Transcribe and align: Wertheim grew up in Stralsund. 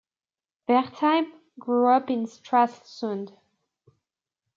Wertheim 0.67 1.31
grew 1.59 1.85
up 1.93 2.09
in 2.09 2.25
Stralsund. 2.25 3.37